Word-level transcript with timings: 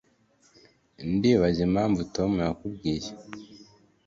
ndibaza 1.13 1.61
impamvu 1.67 2.01
tom 2.15 2.31
yakubwiye 2.47 3.09